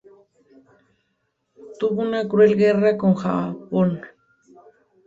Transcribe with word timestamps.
Tuvo 1.79 2.01
una 2.01 2.27
cruel 2.27 2.55
guerra 2.55 2.97
con 2.97 3.13
"Jabón". 3.13 4.01